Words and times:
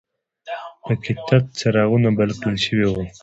په 0.83 0.93
کې 1.03 1.13
تت 1.27 1.45
څراغونه 1.59 2.09
بل 2.19 2.29
کړل 2.41 2.57
شوي 2.65 2.87
دي. 2.95 3.05